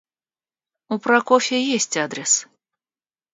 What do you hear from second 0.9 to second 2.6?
Прокофья есть адрес.